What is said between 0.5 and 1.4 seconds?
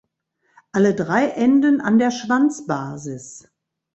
Alle drei